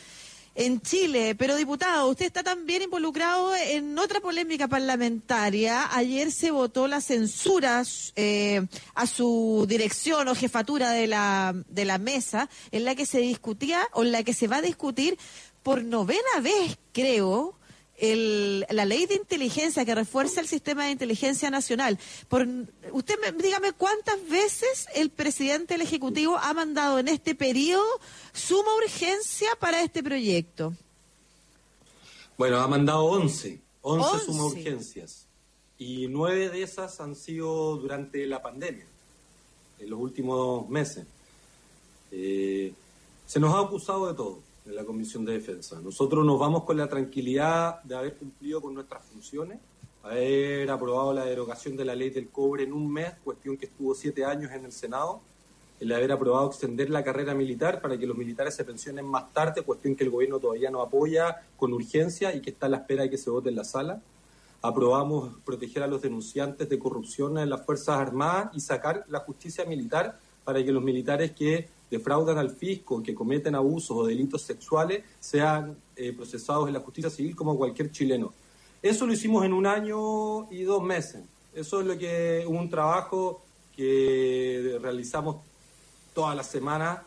en 0.55 0.81
Chile? 0.81 1.35
Pero, 1.35 1.57
diputado, 1.57 2.09
usted 2.09 2.27
está 2.27 2.45
también 2.45 2.83
involucrado 2.83 3.55
en 3.57 3.99
otra 3.99 4.21
polémica 4.21 4.69
parlamentaria. 4.69 5.89
Ayer 5.95 6.31
se 6.31 6.53
votó 6.53 6.87
la 6.87 7.01
censura 7.01 7.83
eh, 8.15 8.65
a 8.95 9.07
su 9.09 9.67
dirección 9.69 10.29
o 10.29 10.37
jefatura 10.37 10.93
de 10.93 11.09
la, 11.09 11.53
de 11.69 11.85
la 11.85 11.99
mesa, 11.99 12.49
en 12.71 12.85
la 12.85 12.95
que 12.95 13.07
se 13.07 13.19
discutía 13.19 13.89
o 13.93 14.05
en 14.05 14.13
la 14.13 14.23
que 14.23 14.35
se 14.35 14.47
va 14.47 14.59
a 14.59 14.63
discutir 14.63 15.19
por 15.65 15.83
novena 15.83 16.41
vez, 16.41 16.79
creo, 16.93 17.58
el, 17.99 18.65
la 18.71 18.85
ley 18.85 19.07
de 19.07 19.17
inteligencia 19.17 19.85
que 19.85 19.95
refuerza 19.95 20.41
el 20.41 20.47
sistema 20.47 20.85
de 20.85 20.93
inteligencia 20.93 21.51
nacional. 21.51 21.99
Por, 22.29 22.47
usted 22.93 23.17
dígame 23.37 23.73
cuántas 23.73 24.27
veces 24.29 24.87
el 24.95 25.11
presidente 25.11 25.75
del 25.75 25.83
Ejecutivo 25.83 26.37
ha 26.37 26.55
mandado 26.55 26.99
en 26.99 27.09
este 27.09 27.35
periodo 27.35 27.85
suma 28.33 28.75
urgencia 28.77 29.49
para 29.59 29.83
este 29.83 30.03
proyecto. 30.03 30.75
Bueno, 32.37 32.59
ha 32.59 32.69
mandado 32.69 33.05
11, 33.05 33.61
11, 33.83 34.25
suma 34.25 34.45
urgencias. 34.45 35.27
Y 35.77 36.09
nueve 36.09 36.51
de 36.51 36.63
esas 36.63 37.01
han 37.01 37.15
sido 37.15 37.77
durante 37.77 38.27
la 38.27 38.43
pandemia, 38.43 38.87
en 39.79 39.91
los 39.91 40.01
últimos 40.01 40.69
meses. 40.69 41.05
Eh, 42.11 42.73
se 43.27 43.39
nos 43.39 43.55
ha 43.55 43.61
acusado 43.61 44.09
de 44.09 44.15
todo 44.15 44.48
en 44.69 44.77
la 44.77 44.85
Comisión 44.85 45.25
de 45.25 45.33
Defensa. 45.33 45.81
Nosotros 45.81 46.25
nos 46.27 46.39
vamos 46.39 46.65
con 46.65 46.77
la 46.77 46.89
tranquilidad 46.89 47.83
de 47.85 47.97
haber 47.97 48.17
cumplido 48.17 48.61
con 48.61 48.75
nuestras 48.75 49.03
funciones, 49.07 49.59
haber 50.03 50.71
aprobado 50.71 51.15
la 51.15 51.25
derogación 51.25 51.75
de 51.75 51.87
la 51.87 51.95
ley 51.95 52.11
del 52.11 52.29
cobre 52.29 52.65
en 52.65 52.75
un 52.75 52.93
mes, 52.93 53.15
cuestión 53.25 53.57
que 53.57 53.67
estuvo 53.67 53.95
siete 53.95 54.25
años 54.27 54.53
en 54.53 54.67
el 54.67 54.73
Senado, 54.73 55.21
el 55.81 55.91
haber 55.93 56.13
aprobado 56.13 56.49
extender 56.49 56.91
la 56.91 57.03
carrera 57.03 57.35
militar 57.35 57.81
para 57.81 57.97
que 57.97 58.07
los 58.07 58.17
militares 58.17 58.55
se 58.55 58.65
pensionen 58.65 59.07
más 59.07 59.33
tarde, 59.33 59.63
cuestión 59.63 59.97
que 59.97 60.05
el 60.05 60.11
gobierno 60.11 60.39
todavía 60.39 60.71
no 60.71 60.83
apoya 60.83 61.37
con 61.57 61.73
urgencia 61.73 62.35
y 62.35 62.41
que 62.41 62.51
está 62.51 62.67
a 62.67 62.69
la 62.69 62.79
espera 62.79 63.05
de 63.05 63.11
que 63.11 63.19
se 63.19 63.31
vote 63.31 63.49
en 63.49 63.57
la 63.57 63.65
sala. 63.65 64.03
Aprobamos 64.61 65.37
proteger 65.45 65.85
a 65.85 65.87
los 65.87 66.03
denunciantes 66.03 66.69
de 66.69 66.79
corrupción 66.79 67.39
en 67.39 67.49
las 67.49 67.65
Fuerzas 67.65 68.01
Armadas 68.01 68.51
y 68.55 68.61
sacar 68.61 69.05
la 69.09 69.21
justicia 69.21 69.65
militar 69.65 70.19
para 70.45 70.63
que 70.65 70.73
los 70.73 70.83
militares 70.83 71.31
que 71.31 71.69
defraudan 71.91 72.39
al 72.39 72.51
fisco, 72.51 73.03
que 73.03 73.15
cometen 73.15 73.55
abusos 73.55 73.97
o 73.97 74.07
delitos 74.07 74.43
sexuales, 74.43 75.05
sean 75.21 75.77
eh, 75.97 76.13
procesados 76.13 76.69
en 76.69 76.75
la 76.75 76.81
justicia 76.81 77.11
civil 77.11 77.35
como 77.35 77.57
cualquier 77.57 77.91
chileno. 77.91 78.33
Eso 78.83 79.07
lo 79.07 79.13
hicimos 79.13 79.45
en 79.45 79.53
un 79.53 79.67
año 79.67 80.51
y 80.51 80.63
dos 80.63 80.83
meses. 80.83 81.23
Eso 81.55 81.81
es 81.81 81.87
lo 81.87 81.99
que 81.99 82.45
un 82.47 82.69
trabajo 82.69 83.43
que 83.75 84.79
realizamos 84.81 85.37
todas 86.15 86.37
las 86.37 86.47
semanas 86.47 87.01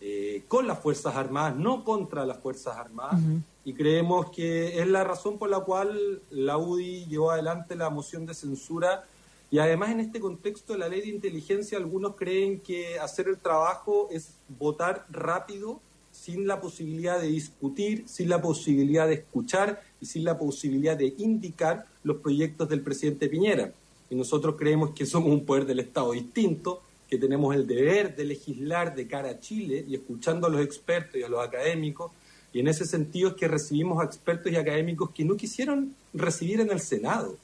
eh, 0.00 0.44
con 0.48 0.66
las 0.66 0.78
Fuerzas 0.78 1.16
Armadas, 1.16 1.56
no 1.56 1.84
contra 1.84 2.26
las 2.26 2.38
Fuerzas 2.38 2.76
Armadas, 2.76 3.20
y 3.64 3.72
creemos 3.72 4.30
que 4.30 4.80
es 4.80 4.86
la 4.86 5.02
razón 5.02 5.38
por 5.38 5.48
la 5.48 5.60
cual 5.60 6.20
la 6.30 6.58
UDI 6.58 7.06
llevó 7.06 7.30
adelante 7.30 7.74
la 7.74 7.90
moción 7.90 8.26
de 8.26 8.34
censura 8.34 9.04
y 9.54 9.60
además 9.60 9.92
en 9.92 10.00
este 10.00 10.18
contexto 10.18 10.72
de 10.72 10.80
la 10.80 10.88
ley 10.88 11.02
de 11.02 11.10
inteligencia, 11.10 11.78
algunos 11.78 12.16
creen 12.16 12.58
que 12.58 12.98
hacer 12.98 13.28
el 13.28 13.38
trabajo 13.38 14.08
es 14.10 14.30
votar 14.48 15.06
rápido, 15.08 15.80
sin 16.10 16.48
la 16.48 16.60
posibilidad 16.60 17.20
de 17.20 17.28
discutir, 17.28 18.02
sin 18.08 18.30
la 18.30 18.42
posibilidad 18.42 19.06
de 19.06 19.14
escuchar 19.14 19.80
y 20.00 20.06
sin 20.06 20.24
la 20.24 20.36
posibilidad 20.36 20.96
de 20.96 21.14
indicar 21.18 21.86
los 22.02 22.16
proyectos 22.16 22.68
del 22.68 22.80
presidente 22.80 23.28
Piñera. 23.28 23.72
Y 24.10 24.16
nosotros 24.16 24.56
creemos 24.58 24.90
que 24.90 25.06
somos 25.06 25.30
un 25.30 25.46
poder 25.46 25.66
del 25.66 25.78
Estado 25.78 26.10
distinto, 26.10 26.82
que 27.08 27.16
tenemos 27.16 27.54
el 27.54 27.64
deber 27.64 28.16
de 28.16 28.24
legislar 28.24 28.92
de 28.96 29.06
cara 29.06 29.30
a 29.30 29.38
Chile 29.38 29.84
y 29.86 29.94
escuchando 29.94 30.48
a 30.48 30.50
los 30.50 30.62
expertos 30.62 31.14
y 31.14 31.22
a 31.22 31.28
los 31.28 31.38
académicos. 31.38 32.10
Y 32.52 32.58
en 32.58 32.66
ese 32.66 32.86
sentido 32.86 33.28
es 33.28 33.34
que 33.36 33.46
recibimos 33.46 34.02
a 34.02 34.04
expertos 34.04 34.50
y 34.50 34.56
académicos 34.56 35.10
que 35.10 35.24
no 35.24 35.36
quisieron 35.36 35.94
recibir 36.12 36.58
en 36.58 36.72
el 36.72 36.80
Senado 36.80 37.36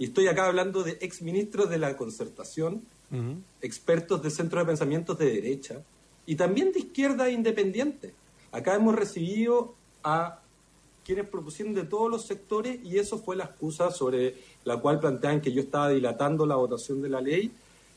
y 0.00 0.04
estoy 0.04 0.28
acá 0.28 0.46
hablando 0.46 0.82
de 0.82 0.96
exministros 1.02 1.68
de 1.68 1.76
la 1.76 1.94
concertación, 1.94 2.82
expertos 3.60 4.22
de 4.22 4.30
centros 4.30 4.62
de 4.62 4.66
pensamientos 4.66 5.18
de 5.18 5.26
derecha 5.26 5.82
y 6.24 6.36
también 6.36 6.72
de 6.72 6.78
izquierda 6.78 7.28
independiente. 7.28 8.14
Acá 8.50 8.76
hemos 8.76 8.94
recibido 8.94 9.74
a 10.02 10.40
quienes 11.04 11.28
propusieron 11.28 11.74
de 11.74 11.84
todos 11.84 12.10
los 12.10 12.24
sectores 12.24 12.82
y 12.82 12.98
eso 12.98 13.18
fue 13.18 13.36
la 13.36 13.44
excusa 13.44 13.90
sobre 13.90 14.36
la 14.64 14.78
cual 14.78 15.00
plantean 15.00 15.42
que 15.42 15.52
yo 15.52 15.60
estaba 15.60 15.90
dilatando 15.90 16.46
la 16.46 16.56
votación 16.56 17.02
de 17.02 17.10
la 17.10 17.20
ley 17.20 17.52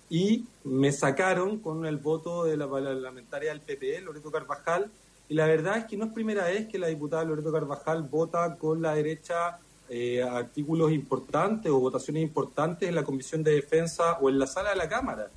y 0.09 0.43
me 0.65 0.91
sacaron 0.91 1.59
con 1.59 1.85
el 1.85 1.95
voto 1.95 2.43
de 2.43 2.57
la 2.57 2.69
parlamentaria 2.69 3.51
del 3.51 3.61
PPE, 3.61 4.01
Loreto 4.01 4.29
Carvajal, 4.29 4.91
y 5.29 5.35
la 5.35 5.45
verdad 5.45 5.77
es 5.77 5.85
que 5.85 5.95
no 5.95 6.03
es 6.03 6.11
primera 6.11 6.47
vez 6.47 6.67
que 6.67 6.79
la 6.79 6.87
diputada 6.87 7.23
Loreto 7.23 7.53
Carvajal 7.53 8.03
vota 8.03 8.57
con 8.57 8.81
la 8.81 8.93
derecha 8.93 9.59
eh, 9.89 10.23
artículos 10.23 10.91
importantes 10.91 11.71
o 11.71 11.79
votaciones 11.79 12.23
importantes 12.23 12.87
en 12.89 12.95
la 12.95 13.03
Comisión 13.03 13.43
de 13.43 13.53
Defensa 13.53 14.17
o 14.21 14.29
en 14.29 14.39
la 14.39 14.47
sala 14.47 14.71
de 14.71 14.75
la 14.75 14.89
Cámara. 14.89 15.27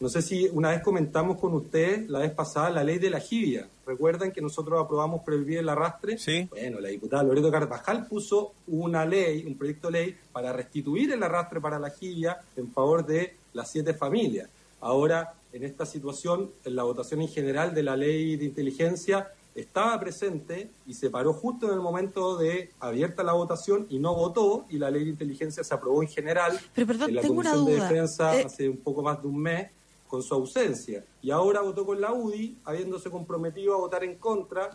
No 0.00 0.08
sé 0.08 0.22
si 0.22 0.48
una 0.48 0.70
vez 0.70 0.82
comentamos 0.82 1.38
con 1.38 1.52
usted 1.52 2.08
la 2.08 2.20
vez 2.20 2.32
pasada 2.32 2.70
la 2.70 2.82
ley 2.82 2.98
de 2.98 3.10
la 3.10 3.20
jibia. 3.20 3.68
¿Recuerdan 3.86 4.32
que 4.32 4.40
nosotros 4.40 4.82
aprobamos 4.82 5.22
prohibir 5.22 5.58
el 5.58 5.68
arrastre? 5.68 6.16
Sí. 6.16 6.48
Bueno, 6.48 6.80
la 6.80 6.88
diputada 6.88 7.22
Loreto 7.22 7.50
Carvajal 7.50 8.06
puso 8.06 8.54
una 8.68 9.04
ley, 9.04 9.44
un 9.46 9.58
proyecto 9.58 9.88
de 9.88 9.92
ley 9.92 10.16
para 10.32 10.54
restituir 10.54 11.12
el 11.12 11.22
arrastre 11.22 11.60
para 11.60 11.78
la 11.78 11.90
jibia 11.90 12.40
en 12.56 12.72
favor 12.72 13.04
de 13.04 13.36
las 13.52 13.70
siete 13.70 13.92
familias. 13.92 14.48
Ahora, 14.80 15.34
en 15.52 15.64
esta 15.64 15.84
situación, 15.84 16.50
en 16.64 16.76
la 16.76 16.84
votación 16.84 17.20
en 17.20 17.28
general 17.28 17.74
de 17.74 17.82
la 17.82 17.94
ley 17.94 18.36
de 18.36 18.46
inteligencia, 18.46 19.28
estaba 19.54 19.98
presente 19.98 20.70
y 20.86 20.94
se 20.94 21.10
paró 21.10 21.32
justo 21.32 21.66
en 21.66 21.74
el 21.74 21.80
momento 21.80 22.36
de 22.36 22.70
abierta 22.80 23.22
la 23.22 23.32
votación 23.32 23.86
y 23.90 23.98
no 23.98 24.14
votó 24.14 24.66
y 24.68 24.78
la 24.78 24.90
ley 24.90 25.04
de 25.04 25.10
inteligencia 25.10 25.64
se 25.64 25.74
aprobó 25.74 26.02
en 26.02 26.08
general 26.08 26.58
Pero 26.74 26.86
perdón, 26.86 27.10
en 27.10 27.16
la 27.16 27.22
tengo 27.22 27.40
una 27.40 27.52
Comisión 27.52 27.80
de. 27.80 27.82
Defensa 27.82 28.36
Eh, 28.36 28.44
hace 28.44 28.68
un 28.68 28.78
poco 28.78 29.02
más 29.02 29.20
de 29.20 29.28
un 29.28 29.38
mes 29.38 29.70
con 30.06 30.22
su 30.22 30.34
ausencia 30.34 31.04
y 31.22 31.30
ahora 31.30 31.60
votó 31.60 31.84
con 31.84 32.00
la 32.00 32.12
UDI 32.12 32.58
habiéndose 32.64 33.10
comprometido 33.10 33.74
a 33.74 33.78
votar 33.78 34.04
en 34.04 34.16
contra 34.16 34.70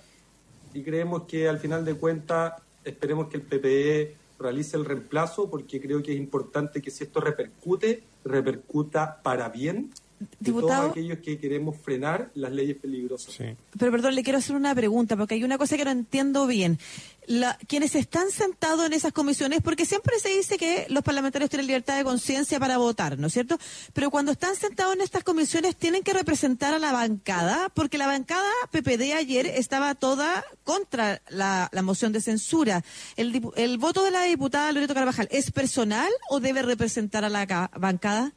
y 0.74 0.84
creemos 0.84 1.24
que 1.24 1.48
al 1.48 1.60
final 1.60 1.86
de 1.86 1.96
cuentas 1.96 2.54
esperemos 2.84 3.28
que 3.28 3.38
el 3.38 3.44
PPE 3.44 4.16
realice 4.40 4.76
el 4.78 4.86
reemplazo 4.86 5.50
porque 5.50 5.80
creo 5.82 6.04
que 6.04 6.14
es 6.14 6.18
importante 6.18 6.82
que 6.82 6.92
si 6.92 7.06
esto 7.06 7.22
repercute, 7.22 8.04
repercuta 8.24 9.22
para 9.24 9.50
bien 9.50 9.92
Diputado. 10.40 10.82
todos 10.82 10.92
aquellos 10.92 11.20
que 11.20 11.38
queremos 11.38 11.76
frenar 11.78 12.32
las 12.36 12.52
leyes 12.52 12.78
peligrosas. 12.78 13.34
Sí. 13.34 13.46
Pero 13.78 13.92
perdón, 13.92 14.16
le 14.16 14.24
quiero 14.24 14.40
hacer 14.40 14.56
una 14.56 14.74
pregunta, 14.76 15.16
porque 15.18 15.36
hay 15.36 15.44
una 15.44 15.58
cosa 15.58 15.78
que 15.78 15.86
no 15.86 15.92
entiendo 15.92 16.48
bien. 16.48 16.80
La- 17.28 17.58
quienes 17.68 17.96
están 17.96 18.30
sentados 18.30 18.86
en 18.86 18.94
esas 18.94 19.12
comisiones, 19.12 19.62
porque 19.64 19.86
siempre 19.88 20.20
se 20.20 20.30
dice 20.30 20.58
que 20.60 20.86
los 20.90 21.04
parlamentarios 21.04 21.50
tienen 21.50 21.66
libertad 21.66 21.98
de 21.98 22.04
conciencia 22.04 22.60
para 22.60 22.78
votar, 22.78 23.18
¿no 23.18 23.28
es 23.28 23.34
cierto? 23.34 23.58
Pero 23.94 24.12
cuando 24.12 24.32
están 24.32 24.56
sentados 24.56 24.94
en 24.96 25.02
estas 25.02 25.24
comisiones 25.24 25.76
tienen 25.76 26.04
que 26.04 26.14
representar 26.14 26.76
a 26.76 26.80
la 26.80 26.92
bancada, 26.92 27.70
porque 27.74 27.98
la 27.98 28.06
bancada 28.06 28.48
PPD 28.72 29.14
ayer 29.16 29.48
estaba 29.48 29.96
toda 29.96 30.46
contra 30.64 31.20
la, 31.30 31.68
la 31.72 31.82
moción 31.82 32.12
de 32.14 32.22
censura. 32.22 32.84
El, 33.16 33.42
¿El 33.56 33.78
voto 33.80 34.04
de 34.04 34.12
la 34.12 34.22
diputada 34.24 34.72
Loreto 34.72 34.94
Carvajal 34.94 35.28
es 35.32 35.50
personal 35.50 36.12
o 36.30 36.40
debe 36.40 36.62
representar 36.62 37.26
a 37.26 37.30
la 37.30 37.48
ca- 37.48 37.72
bancada? 37.76 38.34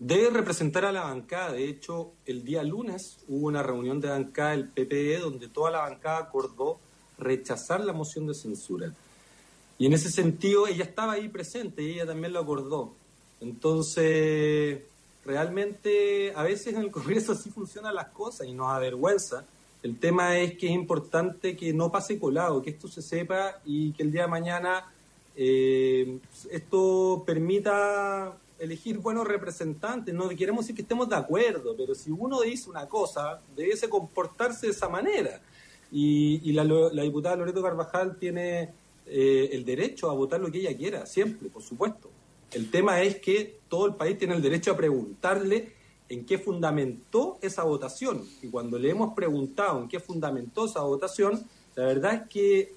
Debe 0.00 0.30
representar 0.30 0.86
a 0.86 0.92
la 0.92 1.02
bancada. 1.02 1.52
De 1.52 1.68
hecho, 1.68 2.12
el 2.24 2.42
día 2.42 2.62
lunes 2.62 3.18
hubo 3.28 3.48
una 3.48 3.62
reunión 3.62 4.00
de 4.00 4.08
bancada 4.08 4.52
del 4.52 4.68
PPE 4.68 5.18
donde 5.18 5.46
toda 5.48 5.70
la 5.70 5.80
bancada 5.80 6.20
acordó 6.20 6.78
rechazar 7.18 7.84
la 7.84 7.92
moción 7.92 8.26
de 8.26 8.32
censura. 8.32 8.94
Y 9.76 9.84
en 9.84 9.92
ese 9.92 10.10
sentido, 10.10 10.66
ella 10.66 10.84
estaba 10.84 11.12
ahí 11.12 11.28
presente 11.28 11.82
y 11.82 11.90
ella 11.90 12.06
también 12.06 12.32
lo 12.32 12.40
acordó. 12.40 12.94
Entonces, 13.42 14.80
realmente, 15.22 16.32
a 16.34 16.44
veces 16.44 16.68
en 16.68 16.80
el 16.80 16.90
Congreso 16.90 17.32
así 17.32 17.50
funcionan 17.50 17.94
las 17.94 18.08
cosas 18.08 18.46
y 18.46 18.52
nos 18.52 18.68
avergüenza. 18.68 19.44
El 19.82 19.98
tema 19.98 20.38
es 20.38 20.56
que 20.56 20.68
es 20.68 20.72
importante 20.72 21.54
que 21.54 21.74
no 21.74 21.92
pase 21.92 22.18
colado, 22.18 22.62
que 22.62 22.70
esto 22.70 22.88
se 22.88 23.02
sepa 23.02 23.60
y 23.66 23.92
que 23.92 24.04
el 24.04 24.12
día 24.12 24.22
de 24.22 24.28
mañana 24.28 24.90
eh, 25.36 26.20
esto 26.50 27.22
permita 27.26 28.34
elegir 28.60 28.98
buenos 28.98 29.26
representantes. 29.26 30.14
No 30.14 30.28
queremos 30.28 30.64
decir 30.64 30.76
que 30.76 30.82
estemos 30.82 31.08
de 31.08 31.16
acuerdo, 31.16 31.74
pero 31.76 31.94
si 31.94 32.10
uno 32.10 32.42
dice 32.42 32.70
una 32.70 32.86
cosa, 32.88 33.40
debiese 33.56 33.88
comportarse 33.88 34.66
de 34.66 34.72
esa 34.72 34.88
manera. 34.88 35.40
Y, 35.90 36.48
y 36.48 36.52
la, 36.52 36.62
la 36.64 37.02
diputada 37.02 37.36
Loreto 37.36 37.62
Carvajal 37.62 38.16
tiene 38.16 38.70
eh, 39.06 39.48
el 39.52 39.64
derecho 39.64 40.10
a 40.10 40.14
votar 40.14 40.40
lo 40.40 40.50
que 40.52 40.58
ella 40.58 40.76
quiera, 40.76 41.06
siempre, 41.06 41.48
por 41.48 41.62
supuesto. 41.62 42.10
El 42.52 42.70
tema 42.70 43.02
es 43.02 43.16
que 43.16 43.58
todo 43.68 43.86
el 43.86 43.94
país 43.94 44.18
tiene 44.18 44.34
el 44.34 44.42
derecho 44.42 44.72
a 44.72 44.76
preguntarle 44.76 45.72
en 46.08 46.26
qué 46.26 46.38
fundamentó 46.38 47.38
esa 47.40 47.62
votación. 47.64 48.24
Y 48.42 48.48
cuando 48.48 48.78
le 48.78 48.90
hemos 48.90 49.14
preguntado 49.14 49.80
en 49.80 49.88
qué 49.88 50.00
fundamentó 50.00 50.66
esa 50.66 50.82
votación, 50.82 51.44
la 51.76 51.86
verdad 51.86 52.14
es 52.14 52.28
que 52.28 52.74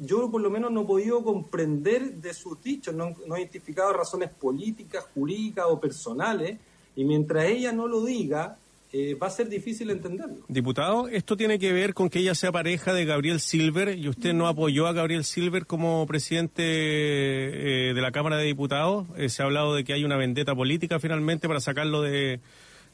yo 0.00 0.30
por 0.30 0.40
lo 0.40 0.50
menos 0.50 0.72
no 0.72 0.82
he 0.82 0.86
podido 0.86 1.22
comprender 1.22 2.14
de 2.14 2.34
sus 2.34 2.60
dichos, 2.62 2.94
no, 2.94 3.14
no 3.26 3.36
he 3.36 3.40
identificado 3.40 3.92
razones 3.92 4.30
políticas, 4.30 5.04
jurídicas 5.14 5.66
o 5.68 5.78
personales, 5.78 6.58
y 6.96 7.04
mientras 7.04 7.44
ella 7.44 7.70
no 7.70 7.86
lo 7.86 8.04
diga, 8.04 8.56
eh, 8.92 9.14
va 9.14 9.28
a 9.28 9.30
ser 9.30 9.48
difícil 9.48 9.90
entenderlo. 9.90 10.38
Diputado, 10.48 11.06
esto 11.06 11.36
tiene 11.36 11.58
que 11.60 11.72
ver 11.72 11.94
con 11.94 12.10
que 12.10 12.18
ella 12.18 12.34
sea 12.34 12.50
pareja 12.50 12.92
de 12.92 13.04
Gabriel 13.04 13.38
Silver 13.38 13.96
y 13.96 14.08
usted 14.08 14.32
no 14.32 14.48
apoyó 14.48 14.88
a 14.88 14.92
Gabriel 14.92 15.24
Silver 15.24 15.64
como 15.64 16.04
presidente 16.06 16.62
eh, 16.64 17.94
de 17.94 18.00
la 18.00 18.10
Cámara 18.10 18.36
de 18.36 18.46
Diputados. 18.46 19.06
Eh, 19.16 19.28
se 19.28 19.42
ha 19.42 19.44
hablado 19.44 19.76
de 19.76 19.84
que 19.84 19.92
hay 19.92 20.02
una 20.02 20.16
vendetta 20.16 20.56
política 20.56 20.98
finalmente 20.98 21.46
para 21.46 21.60
sacarlo 21.60 22.02
de, 22.02 22.40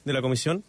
de 0.04 0.12
la 0.12 0.20
comisión. 0.20 0.64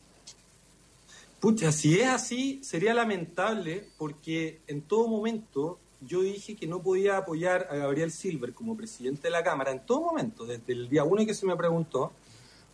Pucha, 1.42 1.72
si 1.72 2.00
es 2.00 2.08
así, 2.08 2.60
sería 2.64 2.94
lamentable 2.94 3.84
porque 3.98 4.62
en 4.68 4.82
todo 4.82 5.10
momento 5.10 5.78
yo 6.02 6.22
dije 6.22 6.56
que 6.56 6.68
no 6.68 6.82
podía 6.82 7.18
apoyar 7.18 7.68
a 7.72 7.76
Gabriel 7.76 8.12
Silver 8.12 8.54
como 8.54 8.78
presidente 8.78 9.24
de 9.24 9.30
la 9.32 9.44
Cámara, 9.44 9.72
en 9.72 9.86
todo 9.86 10.02
momento, 10.02 10.46
desde 10.46 10.74
el 10.74 10.90
día 10.90 11.04
uno 11.04 11.26
que 11.26 11.34
se 11.34 11.46
me 11.46 11.56
preguntó, 11.56 12.12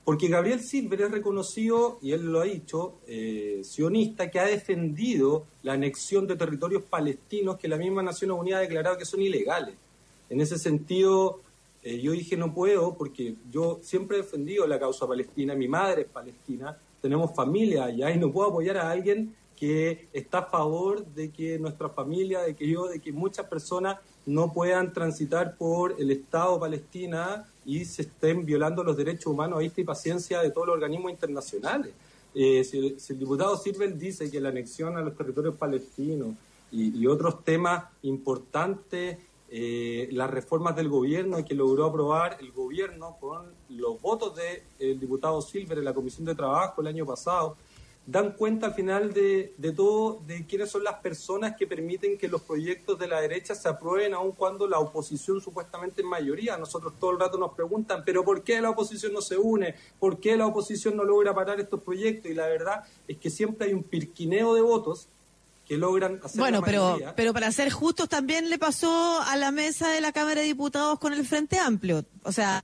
porque 0.03 0.27
Gabriel 0.27 0.60
Silver 0.60 1.01
es 1.03 1.12
reconocido, 1.12 1.98
y 2.01 2.12
él 2.12 2.25
lo 2.25 2.42
ha 2.42 2.44
dicho, 2.44 2.96
eh, 3.08 3.62
sionista, 3.63 4.30
que 4.30 4.39
ha 4.39 4.46
defendido 4.46 5.46
la 5.62 5.74
anexión 5.74 6.27
de 6.27 6.36
territorios 6.36 6.84
palestinos 6.84 7.58
que 7.58 7.70
la 7.70 7.77
misma 7.77 8.03
Naciones 8.03 8.38
Unidas 8.38 8.60
ha 8.60 8.62
declarado 8.62 8.98
que 8.98 9.06
son 9.06 9.22
ilegales. 9.22 9.75
En 10.30 10.42
ese 10.42 10.58
sentido, 10.58 11.42
eh, 11.84 12.01
yo 12.01 12.12
dije 12.12 12.36
no 12.36 12.53
puedo, 12.53 12.96
porque 12.98 13.36
yo 13.50 13.80
siempre 13.82 14.18
he 14.18 14.22
defendido 14.22 14.68
la 14.68 14.80
causa 14.80 15.08
palestina, 15.08 15.56
mi 15.56 15.70
madre 15.70 16.01
es 16.01 16.08
palestina, 16.08 16.77
tenemos 17.01 17.34
familia 17.36 17.86
allá 17.86 18.12
y 18.12 18.18
no 18.18 18.32
puedo 18.32 18.50
apoyar 18.50 18.77
a 18.77 18.89
alguien 18.89 19.36
que 19.57 20.07
está 20.13 20.39
a 20.39 20.45
favor 20.45 21.05
de 21.05 21.31
que 21.31 21.60
nuestra 21.60 21.89
familia, 21.89 22.41
de 22.41 22.55
que 22.55 22.67
yo, 22.67 22.88
de 22.88 23.00
que 23.00 23.12
muchas 23.12 23.48
personas 23.48 23.98
no 24.25 24.53
puedan 24.53 24.93
transitar 24.93 25.57
por 25.57 25.95
el 26.00 26.12
Estado 26.12 26.60
Palestina 26.60 27.45
y 27.65 27.86
se 27.86 28.03
estén 28.03 28.45
violando 28.45 28.83
los 28.83 28.98
derechos 28.98 29.27
humanos 29.27 29.57
a 29.57 29.62
vista 29.62 29.81
y 29.81 29.83
paciencia 29.83 30.41
de 30.41 30.51
todos 30.51 30.67
los 30.67 30.75
organismos 30.75 31.12
internacionales. 31.12 31.93
Eh, 32.36 32.63
si, 32.63 32.98
el 33.13 33.19
diputado 33.19 33.55
Silver 33.57 33.95
dice 33.98 34.29
que 34.31 34.39
la 34.39 34.50
anexión 34.50 34.98
a 34.98 35.01
los 35.01 35.15
territorios 35.15 35.55
palestinos 35.55 36.36
y, 36.72 37.05
otros 37.05 37.43
temas 37.43 37.86
importantes, 38.01 39.19
eh, 39.50 40.10
las 40.12 40.31
reformas 40.31 40.75
del 40.75 40.89
gobierno 40.89 41.45
que 41.45 41.53
logró 41.53 41.86
aprobar 41.86 42.38
el 42.39 42.51
gobierno 42.51 43.17
con 43.19 43.45
los 43.69 44.01
votos 44.01 44.36
del 44.36 45.00
diputado 45.00 45.39
Silver 45.43 45.77
en 45.77 45.86
la 45.86 45.93
Comisión 45.93 46.25
de 46.25 46.33
Trabajo 46.33 46.81
el 46.81 46.88
año 46.88 47.05
pasado, 47.05 47.55
dan 48.05 48.33
cuenta 48.33 48.67
al 48.67 48.74
final 48.74 49.13
de, 49.13 49.53
de 49.57 49.72
todo 49.72 50.22
de 50.27 50.45
quiénes 50.45 50.69
son 50.69 50.83
las 50.83 50.95
personas 50.95 51.55
que 51.57 51.65
permiten 51.65 52.17
que 52.17 52.27
los 52.27 52.41
proyectos 52.41 53.00
de 53.00 53.07
la 53.07 53.22
derecha 53.22 53.55
se 53.55 53.69
aprueben 53.69 54.13
aun 54.13 54.33
cuando 54.33 54.67
la 54.67 54.79
oposición 54.79 55.39
supuestamente 55.39 56.01
es 56.01 56.07
mayoría. 56.07 56.57
Nosotros 56.57 56.93
todo 57.00 57.12
el 57.12 57.19
rato 57.19 57.38
nos 57.38 57.53
preguntan, 57.53 58.03
pero 58.05 58.25
¿por 58.25 58.43
qué 58.43 58.60
la 58.60 58.72
oposición 58.72 59.13
no 59.13 59.22
se 59.22 59.38
une? 59.38 59.75
¿Por 60.00 60.19
qué 60.19 60.36
la 60.36 60.48
oposición 60.48 60.98
no 60.98 61.03
logra 61.05 61.33
parar 61.33 61.60
estos 61.60 61.81
proyectos? 61.81 62.29
Y 62.29 62.33
la 62.33 62.48
verdad 62.48 62.83
es 63.07 63.17
que 63.17 63.29
siempre 63.29 63.67
hay 63.67 63.74
un 63.74 63.83
pirquineo 63.83 64.53
de 64.53 64.62
votos 64.62 65.07
que 65.65 65.77
logran 65.77 66.19
hacer 66.22 66.39
Bueno, 66.39 66.60
la 66.60 66.65
pero, 66.65 66.98
pero 67.15 67.33
para 67.33 67.51
ser 67.51 67.72
justos 67.72 68.10
también 68.10 68.50
le 68.50 68.60
pasó 68.60 69.22
a 69.22 69.38
la 69.38 69.51
mesa 69.51 69.89
de 69.89 70.01
la 70.01 70.12
Cámara 70.12 70.41
de 70.41 70.48
Diputados 70.48 71.00
con 71.00 71.13
el 71.13 71.25
Frente 71.25 71.57
Amplio. 71.57 72.03
O 72.24 72.33
sea, 72.33 72.62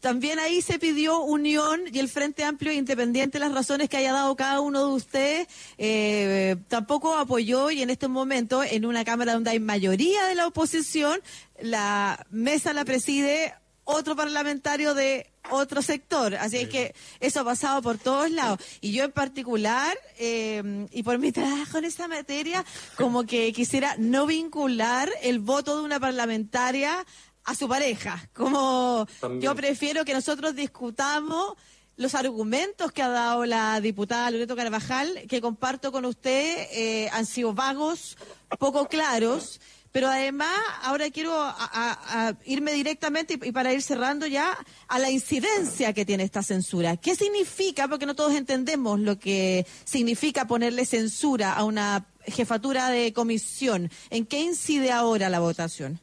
también 0.00 0.38
ahí 0.38 0.62
se 0.62 0.78
pidió 0.78 1.20
unión 1.20 1.82
y 1.92 1.98
el 1.98 2.08
Frente 2.08 2.44
Amplio, 2.44 2.72
independiente 2.72 3.38
de 3.38 3.44
las 3.44 3.54
razones 3.54 3.88
que 3.88 3.96
haya 3.96 4.12
dado 4.12 4.36
cada 4.36 4.60
uno 4.60 4.86
de 4.86 4.94
ustedes, 4.94 5.48
eh, 5.78 6.56
tampoco 6.68 7.16
apoyó 7.16 7.70
y 7.70 7.82
en 7.82 7.90
este 7.90 8.08
momento, 8.08 8.62
en 8.62 8.84
una 8.84 9.04
Cámara 9.04 9.34
donde 9.34 9.50
hay 9.50 9.60
mayoría 9.60 10.26
de 10.26 10.34
la 10.34 10.46
oposición, 10.46 11.20
la 11.60 12.26
mesa 12.30 12.72
la 12.72 12.84
preside 12.84 13.54
otro 13.84 14.16
parlamentario 14.16 14.94
de 14.94 15.30
otro 15.50 15.80
sector. 15.80 16.34
Así 16.34 16.56
es 16.58 16.68
que 16.68 16.94
eso 17.20 17.40
ha 17.40 17.44
pasado 17.44 17.80
por 17.82 17.98
todos 17.98 18.30
lados. 18.30 18.58
Y 18.80 18.92
yo 18.92 19.04
en 19.04 19.12
particular, 19.12 19.96
eh, 20.18 20.86
y 20.90 21.02
por 21.02 21.18
mi 21.18 21.32
trabajo 21.32 21.78
en 21.78 21.84
esta 21.84 22.08
materia, 22.08 22.64
como 22.96 23.24
que 23.24 23.52
quisiera 23.52 23.94
no 23.98 24.26
vincular 24.26 25.08
el 25.22 25.38
voto 25.38 25.76
de 25.76 25.84
una 25.84 26.00
parlamentaria 26.00 27.06
a 27.46 27.54
su 27.54 27.66
pareja. 27.68 28.28
Como 28.34 29.06
También. 29.20 29.40
yo 29.42 29.54
prefiero 29.54 30.04
que 30.04 30.12
nosotros 30.12 30.54
discutamos 30.54 31.54
los 31.96 32.14
argumentos 32.14 32.92
que 32.92 33.00
ha 33.02 33.08
dado 33.08 33.46
la 33.46 33.80
diputada 33.80 34.30
Loreto 34.30 34.54
Carvajal, 34.54 35.22
que 35.28 35.40
comparto 35.40 35.90
con 35.92 36.04
usted, 36.04 36.66
eh, 36.72 37.08
han 37.10 37.24
sido 37.24 37.54
vagos, 37.54 38.18
poco 38.58 38.86
claros, 38.86 39.60
pero 39.92 40.08
además 40.08 40.50
ahora 40.82 41.08
quiero 41.08 41.32
a- 41.40 41.56
a- 41.58 42.28
a 42.28 42.36
irme 42.44 42.72
directamente 42.74 43.38
y, 43.42 43.48
y 43.48 43.52
para 43.52 43.72
ir 43.72 43.80
cerrando 43.80 44.26
ya 44.26 44.58
a 44.88 44.98
la 44.98 45.08
incidencia 45.10 45.94
que 45.94 46.04
tiene 46.04 46.22
esta 46.24 46.42
censura. 46.42 46.98
¿Qué 46.98 47.14
significa? 47.16 47.88
Porque 47.88 48.04
no 48.04 48.14
todos 48.14 48.34
entendemos 48.34 49.00
lo 49.00 49.18
que 49.18 49.66
significa 49.86 50.46
ponerle 50.46 50.84
censura 50.84 51.54
a 51.54 51.64
una 51.64 52.04
jefatura 52.26 52.90
de 52.90 53.14
comisión. 53.14 53.90
¿En 54.10 54.26
qué 54.26 54.40
incide 54.40 54.92
ahora 54.92 55.30
la 55.30 55.40
votación? 55.40 55.98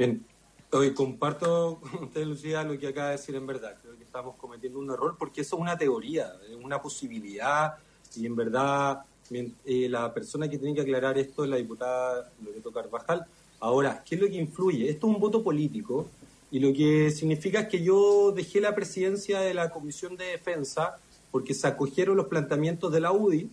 Bien, 0.00 0.24
hoy 0.72 0.94
comparto 0.94 1.78
con 1.82 2.04
usted, 2.04 2.24
Lucía, 2.24 2.62
lo 2.62 2.78
que 2.78 2.88
acaba 2.88 3.08
de 3.08 3.18
decir 3.18 3.34
en 3.34 3.46
verdad. 3.46 3.76
Creo 3.82 3.98
que 3.98 4.04
estamos 4.04 4.34
cometiendo 4.36 4.78
un 4.78 4.90
error 4.90 5.14
porque 5.18 5.42
eso 5.42 5.56
es 5.56 5.60
una 5.60 5.76
teoría, 5.76 6.32
es 6.48 6.56
una 6.56 6.80
posibilidad 6.80 7.74
y 8.16 8.24
en 8.24 8.34
verdad 8.34 9.02
eh, 9.30 9.88
la 9.90 10.10
persona 10.14 10.48
que 10.48 10.56
tiene 10.56 10.74
que 10.74 10.80
aclarar 10.80 11.18
esto 11.18 11.44
es 11.44 11.50
la 11.50 11.56
diputada 11.56 12.32
Loreto 12.42 12.72
Carvajal. 12.72 13.26
Ahora, 13.60 14.02
¿qué 14.02 14.14
es 14.14 14.22
lo 14.22 14.28
que 14.28 14.36
influye? 14.36 14.88
Esto 14.88 15.06
es 15.06 15.14
un 15.16 15.20
voto 15.20 15.42
político 15.42 16.06
Y 16.50 16.60
lo 16.60 16.72
que 16.72 17.10
significa 17.10 17.60
es 17.60 17.68
que 17.68 17.82
yo 17.82 18.32
dejé 18.32 18.62
la 18.62 18.74
presidencia 18.74 19.40
de 19.40 19.52
la 19.52 19.68
Comisión 19.68 20.16
de 20.16 20.24
Defensa 20.24 20.96
porque 21.30 21.52
se 21.52 21.66
acogieron 21.66 22.16
los 22.16 22.28
planteamientos 22.28 22.90
de 22.90 23.00
la 23.00 23.12
UDI 23.12 23.50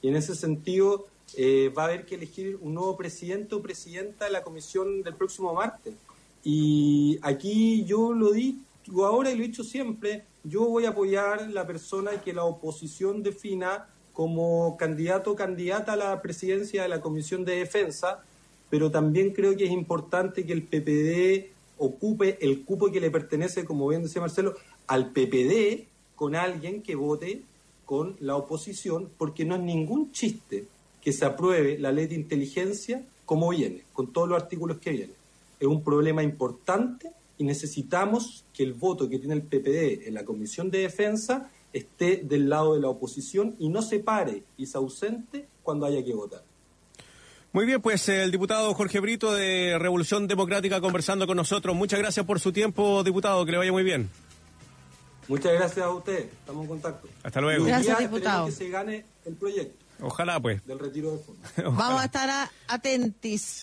y 0.00 0.08
en 0.08 0.16
ese 0.16 0.34
sentido 0.34 1.08
eh, 1.36 1.72
va 1.76 1.82
a 1.82 1.86
haber 1.86 2.06
que 2.06 2.14
elegir 2.14 2.58
un 2.60 2.74
nuevo 2.74 2.96
presidente 2.96 3.54
o 3.54 3.62
presidenta 3.62 4.24
de 4.24 4.32
la 4.32 4.42
comisión 4.42 5.02
del 5.02 5.14
próximo 5.14 5.54
martes. 5.54 5.94
Y 6.42 7.18
aquí 7.22 7.84
yo 7.84 8.12
lo 8.12 8.32
digo 8.32 9.06
ahora 9.06 9.30
y 9.30 9.36
lo 9.36 9.44
he 9.44 9.48
dicho 9.48 9.64
siempre, 9.64 10.24
yo 10.44 10.64
voy 10.64 10.86
a 10.86 10.90
apoyar 10.90 11.50
la 11.50 11.66
persona 11.66 12.20
que 12.22 12.32
la 12.32 12.44
oposición 12.44 13.22
defina 13.22 13.88
como 14.12 14.76
candidato 14.76 15.32
o 15.32 15.36
candidata 15.36 15.92
a 15.92 15.96
la 15.96 16.22
presidencia 16.22 16.82
de 16.82 16.88
la 16.88 17.00
Comisión 17.00 17.44
de 17.44 17.56
Defensa, 17.56 18.22
pero 18.68 18.90
también 18.90 19.32
creo 19.32 19.56
que 19.56 19.64
es 19.64 19.70
importante 19.70 20.44
que 20.46 20.52
el 20.52 20.62
PPD 20.62 21.52
ocupe 21.78 22.38
el 22.40 22.64
cupo 22.64 22.90
que 22.90 23.00
le 23.00 23.10
pertenece, 23.10 23.64
como 23.64 23.88
bien 23.88 24.02
decía 24.02 24.20
Marcelo, 24.20 24.54
al 24.86 25.10
PPD 25.10 25.86
con 26.16 26.34
alguien 26.34 26.82
que 26.82 26.94
vote 26.94 27.42
con 27.84 28.16
la 28.20 28.36
oposición, 28.36 29.10
porque 29.16 29.44
no 29.44 29.56
es 29.56 29.62
ningún 29.62 30.12
chiste 30.12 30.66
que 31.02 31.12
se 31.12 31.24
apruebe 31.24 31.78
la 31.78 31.92
ley 31.92 32.06
de 32.06 32.14
inteligencia 32.14 33.02
como 33.24 33.50
viene, 33.50 33.84
con 33.92 34.12
todos 34.12 34.28
los 34.28 34.42
artículos 34.42 34.78
que 34.78 34.90
vienen. 34.90 35.14
Es 35.60 35.68
un 35.68 35.84
problema 35.84 36.22
importante 36.22 37.12
y 37.38 37.44
necesitamos 37.44 38.44
que 38.52 38.64
el 38.64 38.74
voto 38.74 39.08
que 39.08 39.18
tiene 39.18 39.34
el 39.34 39.42
PPD 39.42 40.08
en 40.08 40.14
la 40.14 40.24
Comisión 40.24 40.70
de 40.70 40.80
Defensa 40.80 41.48
esté 41.72 42.22
del 42.24 42.48
lado 42.48 42.74
de 42.74 42.80
la 42.80 42.88
oposición 42.88 43.54
y 43.58 43.68
no 43.68 43.82
se 43.82 44.00
pare 44.00 44.42
y 44.56 44.66
se 44.66 44.78
ausente 44.78 45.46
cuando 45.62 45.86
haya 45.86 46.04
que 46.04 46.12
votar. 46.12 46.42
Muy 47.52 47.66
bien, 47.66 47.80
pues 47.80 48.08
el 48.08 48.30
diputado 48.30 48.74
Jorge 48.74 49.00
Brito 49.00 49.32
de 49.32 49.78
Revolución 49.78 50.26
Democrática 50.26 50.80
conversando 50.80 51.26
con 51.26 51.36
nosotros. 51.36 51.74
Muchas 51.76 51.98
gracias 51.98 52.26
por 52.26 52.40
su 52.40 52.52
tiempo, 52.52 53.02
diputado, 53.04 53.44
que 53.44 53.52
le 53.52 53.58
vaya 53.58 53.72
muy 53.72 53.84
bien. 53.84 54.10
Muchas 55.28 55.52
gracias 55.52 55.86
a 55.86 55.90
usted, 55.90 56.24
estamos 56.24 56.62
en 56.64 56.68
contacto. 56.68 57.08
Hasta 57.22 57.40
luego. 57.40 57.64
Gracias, 57.64 57.98
diputado. 58.00 58.46
que 58.46 58.52
se 58.52 58.68
gane 58.68 59.04
el 59.24 59.34
proyecto 59.34 59.79
Ojalá, 60.02 60.40
pues. 60.40 60.64
del 60.66 60.78
retiro 60.78 61.12
de 61.12 61.18
fondos. 61.18 61.50
Vamos 61.76 62.00
a 62.00 62.04
estar 62.04 62.28
a- 62.30 62.50
atentis. 62.68 63.58